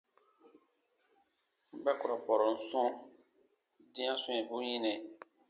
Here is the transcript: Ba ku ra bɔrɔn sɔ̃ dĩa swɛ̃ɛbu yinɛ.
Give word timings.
Ba 1.83 1.91
ku 1.99 2.05
ra 2.09 2.15
bɔrɔn 2.25 2.55
sɔ̃ 2.67 2.87
dĩa 3.93 4.13
swɛ̃ɛbu 4.21 4.57
yinɛ. 4.67 4.91